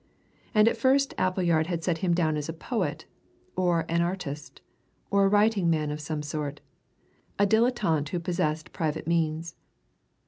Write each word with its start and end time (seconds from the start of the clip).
And 0.55 0.67
at 0.67 0.77
first 0.77 1.13
Appleyard 1.19 1.67
had 1.67 1.83
set 1.83 1.99
him 1.99 2.15
down 2.15 2.35
as 2.35 2.49
a 2.49 2.53
poet, 2.53 3.05
or 3.55 3.85
an 3.87 4.01
artist, 4.01 4.59
or 5.11 5.25
a 5.25 5.27
writing 5.27 5.69
man 5.69 5.91
of 5.91 6.01
some 6.01 6.23
sort 6.23 6.59
a 7.37 7.45
dilettante 7.45 8.09
who 8.09 8.19
possessed 8.19 8.73
private 8.73 9.05
means. 9.05 9.53